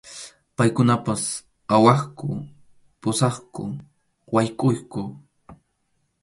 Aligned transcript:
Paykunapas 0.55 1.23
awaqku, 1.75 2.27
puskaqku, 3.01 3.63
waykʼuqku. 4.33 5.01